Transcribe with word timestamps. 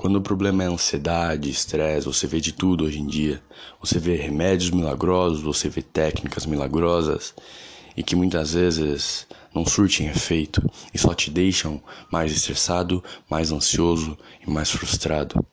Quando 0.00 0.16
o 0.16 0.22
problema 0.22 0.64
é 0.64 0.66
ansiedade, 0.66 1.50
estresse, 1.50 2.06
você 2.06 2.26
vê 2.26 2.40
de 2.40 2.52
tudo 2.52 2.86
hoje 2.86 2.98
em 2.98 3.06
dia. 3.06 3.42
Você 3.82 3.98
vê 3.98 4.16
remédios 4.16 4.70
milagrosos, 4.70 5.42
você 5.42 5.68
vê 5.68 5.82
técnicas 5.82 6.46
milagrosas 6.46 7.34
e 7.94 8.02
que 8.02 8.16
muitas 8.16 8.54
vezes 8.54 9.26
não 9.54 9.66
surtem 9.66 10.06
efeito 10.06 10.62
e 10.94 10.96
só 10.96 11.12
te 11.12 11.30
deixam 11.30 11.82
mais 12.10 12.32
estressado, 12.32 13.04
mais 13.28 13.52
ansioso 13.52 14.16
e 14.42 14.50
mais 14.50 14.70
frustrado. 14.70 15.44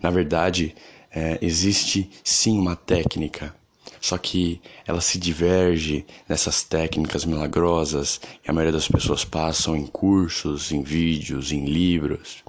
Na 0.00 0.08
verdade, 0.08 0.72
é, 1.10 1.40
existe 1.42 2.08
sim 2.22 2.56
uma 2.56 2.76
técnica, 2.76 3.52
só 4.00 4.16
que 4.16 4.60
ela 4.86 5.00
se 5.00 5.18
diverge 5.18 6.06
nessas 6.28 6.62
técnicas 6.62 7.24
milagrosas 7.24 8.20
que 8.40 8.48
a 8.48 8.52
maioria 8.52 8.78
das 8.78 8.86
pessoas 8.86 9.24
passam 9.24 9.74
em 9.74 9.84
cursos, 9.84 10.70
em 10.70 10.80
vídeos, 10.80 11.50
em 11.50 11.64
livros. 11.64 12.44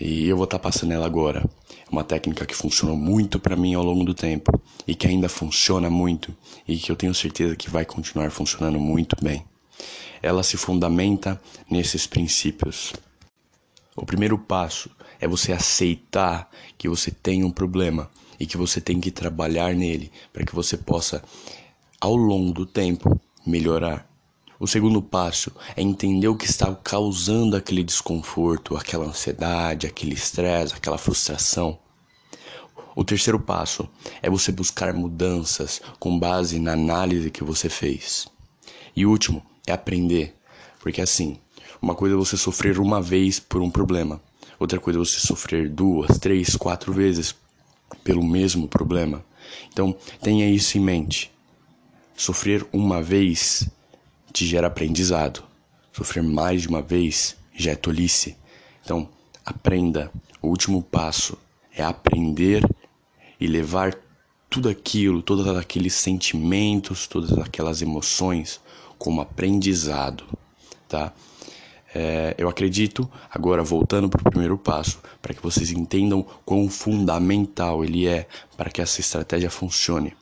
E 0.00 0.28
eu 0.28 0.36
vou 0.36 0.44
estar 0.44 0.58
tá 0.58 0.62
passando 0.62 0.92
ela 0.92 1.06
agora. 1.06 1.44
É 1.70 1.90
uma 1.90 2.04
técnica 2.04 2.46
que 2.46 2.54
funcionou 2.54 2.96
muito 2.96 3.40
para 3.40 3.56
mim 3.56 3.74
ao 3.74 3.82
longo 3.82 4.04
do 4.04 4.14
tempo 4.14 4.60
e 4.86 4.94
que 4.94 5.06
ainda 5.06 5.28
funciona 5.28 5.90
muito 5.90 6.34
e 6.66 6.76
que 6.76 6.92
eu 6.92 6.96
tenho 6.96 7.14
certeza 7.14 7.56
que 7.56 7.68
vai 7.68 7.84
continuar 7.84 8.30
funcionando 8.30 8.78
muito 8.78 9.16
bem. 9.22 9.44
Ela 10.22 10.42
se 10.42 10.56
fundamenta 10.56 11.40
nesses 11.70 12.06
princípios. 12.06 12.92
O 13.96 14.06
primeiro 14.06 14.38
passo 14.38 14.90
é 15.20 15.26
você 15.26 15.52
aceitar 15.52 16.48
que 16.76 16.88
você 16.88 17.10
tem 17.10 17.42
um 17.42 17.50
problema 17.50 18.08
e 18.38 18.46
que 18.46 18.56
você 18.56 18.80
tem 18.80 19.00
que 19.00 19.10
trabalhar 19.10 19.74
nele 19.74 20.12
para 20.32 20.44
que 20.44 20.54
você 20.54 20.76
possa, 20.76 21.22
ao 22.00 22.14
longo 22.14 22.52
do 22.52 22.64
tempo, 22.64 23.20
melhorar. 23.44 24.08
O 24.60 24.66
segundo 24.66 25.00
passo 25.00 25.52
é 25.76 25.82
entender 25.82 26.26
o 26.26 26.34
que 26.34 26.46
está 26.46 26.74
causando 26.74 27.56
aquele 27.56 27.84
desconforto, 27.84 28.76
aquela 28.76 29.06
ansiedade, 29.06 29.86
aquele 29.86 30.14
estresse, 30.14 30.74
aquela 30.74 30.98
frustração. 30.98 31.78
O 32.96 33.04
terceiro 33.04 33.38
passo 33.38 33.88
é 34.20 34.28
você 34.28 34.50
buscar 34.50 34.92
mudanças 34.92 35.80
com 36.00 36.18
base 36.18 36.58
na 36.58 36.72
análise 36.72 37.30
que 37.30 37.44
você 37.44 37.68
fez. 37.68 38.26
E 38.96 39.06
o 39.06 39.10
último 39.10 39.46
é 39.64 39.70
aprender, 39.70 40.34
porque 40.80 41.00
assim, 41.00 41.38
uma 41.80 41.94
coisa 41.94 42.16
é 42.16 42.18
você 42.18 42.36
sofrer 42.36 42.80
uma 42.80 43.00
vez 43.00 43.38
por 43.38 43.62
um 43.62 43.70
problema, 43.70 44.20
outra 44.58 44.80
coisa 44.80 44.98
é 44.98 45.04
você 45.04 45.20
sofrer 45.20 45.70
duas, 45.70 46.18
três, 46.18 46.56
quatro 46.56 46.92
vezes 46.92 47.32
pelo 48.02 48.24
mesmo 48.24 48.66
problema. 48.66 49.24
Então, 49.72 49.96
tenha 50.20 50.50
isso 50.50 50.76
em 50.76 50.80
mente. 50.80 51.30
Sofrer 52.16 52.66
uma 52.72 53.00
vez 53.00 53.70
te 54.32 54.46
gera 54.46 54.66
aprendizado. 54.66 55.42
Sofrer 55.92 56.22
mais 56.22 56.62
de 56.62 56.68
uma 56.68 56.82
vez 56.82 57.36
já 57.54 57.72
é 57.72 57.76
tolice. 57.76 58.36
Então, 58.84 59.08
aprenda. 59.44 60.10
O 60.40 60.48
último 60.48 60.82
passo 60.82 61.36
é 61.74 61.82
aprender 61.82 62.64
e 63.40 63.46
levar 63.46 63.94
tudo 64.48 64.68
aquilo, 64.68 65.22
todos 65.22 65.46
aqueles 65.48 65.94
sentimentos, 65.94 67.06
todas 67.06 67.36
aquelas 67.38 67.82
emoções 67.82 68.60
como 68.98 69.20
aprendizado, 69.20 70.24
tá? 70.88 71.12
É, 71.94 72.34
eu 72.36 72.48
acredito, 72.48 73.10
agora 73.30 73.62
voltando 73.62 74.08
para 74.08 74.20
o 74.20 74.30
primeiro 74.30 74.58
passo, 74.58 75.00
para 75.22 75.32
que 75.32 75.42
vocês 75.42 75.70
entendam 75.70 76.22
quão 76.44 76.68
fundamental 76.68 77.84
ele 77.84 78.06
é 78.06 78.26
para 78.56 78.70
que 78.70 78.82
essa 78.82 79.00
estratégia 79.00 79.50
funcione. 79.50 80.14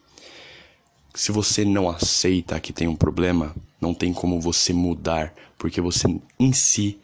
Se 1.16 1.32
você 1.32 1.64
não 1.64 1.88
aceita 1.88 2.60
que 2.60 2.74
tem 2.74 2.86
um 2.86 2.94
problema, 2.94 3.56
não 3.80 3.94
tem 3.94 4.12
como 4.12 4.38
você 4.38 4.74
mudar, 4.74 5.32
porque 5.56 5.80
você 5.80 6.06
em 6.38 6.52
si 6.52 6.98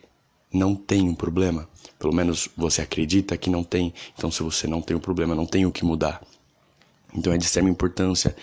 não 0.52 0.74
tem 0.74 1.08
um 1.08 1.14
problema. 1.14 1.66
Pelo 1.98 2.14
menos 2.14 2.46
você 2.54 2.82
acredita 2.82 3.38
que 3.38 3.48
não 3.48 3.64
tem. 3.64 3.94
Então, 4.14 4.30
se 4.30 4.42
você 4.42 4.66
não 4.66 4.82
tem 4.82 4.94
um 4.94 5.00
problema, 5.00 5.34
não 5.34 5.46
tem 5.46 5.64
o 5.64 5.72
que 5.72 5.82
mudar. 5.82 6.22
Então, 7.14 7.32
é 7.32 7.38
de 7.38 7.44
extrema 7.46 7.70
importância 7.70 8.36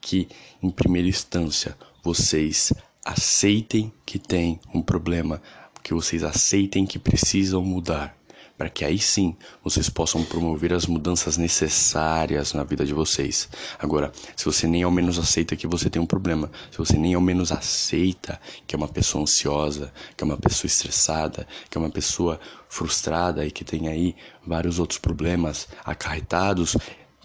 que, 0.00 0.28
em 0.62 0.70
primeira 0.70 1.08
instância, 1.08 1.76
vocês 2.04 2.72
aceitem 3.04 3.92
que 4.06 4.20
tem 4.20 4.60
um 4.72 4.80
problema, 4.80 5.42
que 5.82 5.92
vocês 5.92 6.22
aceitem 6.22 6.86
que 6.86 7.00
precisam 7.00 7.64
mudar 7.64 8.15
para 8.56 8.70
que 8.70 8.84
aí 8.84 8.98
sim 8.98 9.36
vocês 9.62 9.88
possam 9.88 10.24
promover 10.24 10.72
as 10.72 10.86
mudanças 10.86 11.36
necessárias 11.36 12.54
na 12.54 12.64
vida 12.64 12.84
de 12.84 12.94
vocês. 12.94 13.48
Agora, 13.78 14.12
se 14.34 14.44
você 14.44 14.66
nem 14.66 14.82
ao 14.82 14.90
menos 14.90 15.18
aceita 15.18 15.56
que 15.56 15.66
você 15.66 15.90
tem 15.90 16.00
um 16.00 16.06
problema, 16.06 16.50
se 16.70 16.78
você 16.78 16.96
nem 16.96 17.14
ao 17.14 17.20
menos 17.20 17.52
aceita 17.52 18.40
que 18.66 18.74
é 18.74 18.78
uma 18.78 18.88
pessoa 18.88 19.22
ansiosa, 19.22 19.92
que 20.16 20.24
é 20.24 20.26
uma 20.26 20.38
pessoa 20.38 20.66
estressada, 20.66 21.46
que 21.68 21.76
é 21.76 21.80
uma 21.80 21.90
pessoa 21.90 22.40
frustrada 22.68 23.44
e 23.44 23.50
que 23.50 23.64
tem 23.64 23.88
aí 23.88 24.16
vários 24.46 24.78
outros 24.78 24.98
problemas 24.98 25.68
acarretados 25.84 26.76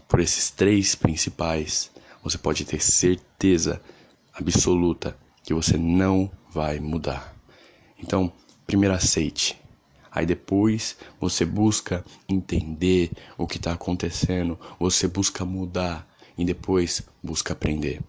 por 0.07 0.19
esses 0.19 0.49
três 0.49 0.95
principais, 0.95 1.89
você 2.21 2.37
pode 2.37 2.65
ter 2.65 2.81
certeza 2.81 3.81
absoluta 4.33 5.17
que 5.43 5.53
você 5.53 5.77
não 5.77 6.29
vai 6.49 6.79
mudar. 6.79 7.33
Então, 7.97 8.31
primeiro 8.65 8.93
aceite 8.93 9.60
Aí 10.11 10.25
depois 10.25 10.97
você 11.19 11.45
busca 11.45 12.03
entender 12.27 13.11
o 13.37 13.47
que 13.47 13.57
está 13.57 13.71
acontecendo, 13.71 14.59
você 14.77 15.07
busca 15.07 15.45
mudar 15.45 16.07
e 16.37 16.43
depois 16.43 17.01
busca 17.23 17.53
aprender. 17.53 18.01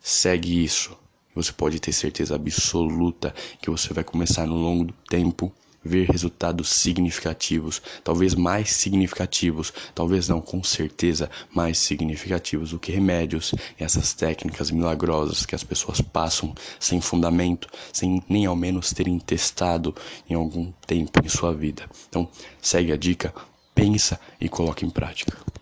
Segue 0.00 0.62
isso. 0.62 0.96
Você 1.34 1.52
pode 1.52 1.80
ter 1.80 1.92
certeza 1.92 2.34
absoluta 2.34 3.34
que 3.60 3.70
você 3.70 3.92
vai 3.92 4.04
começar 4.04 4.46
no 4.46 4.56
longo 4.56 4.84
do 4.86 4.94
tempo 5.08 5.52
ver 5.84 6.08
resultados 6.10 6.68
significativos, 6.68 7.80
talvez 8.02 8.34
mais 8.34 8.70
significativos, 8.72 9.72
talvez 9.94 10.28
não, 10.28 10.40
com 10.40 10.62
certeza 10.62 11.30
mais 11.54 11.78
significativos 11.78 12.70
do 12.70 12.78
que 12.78 12.92
remédios 12.92 13.54
e 13.78 13.84
essas 13.84 14.12
técnicas 14.12 14.70
milagrosas 14.70 15.46
que 15.46 15.54
as 15.54 15.64
pessoas 15.64 16.00
passam 16.00 16.54
sem 16.78 17.00
fundamento, 17.00 17.68
sem 17.92 18.22
nem 18.28 18.46
ao 18.46 18.56
menos 18.56 18.92
terem 18.92 19.18
testado 19.18 19.94
em 20.28 20.34
algum 20.34 20.72
tempo 20.86 21.20
em 21.24 21.28
sua 21.28 21.54
vida. 21.54 21.88
Então, 22.08 22.28
segue 22.60 22.92
a 22.92 22.96
dica, 22.96 23.34
pensa 23.74 24.18
e 24.40 24.48
coloque 24.48 24.84
em 24.84 24.90
prática. 24.90 25.47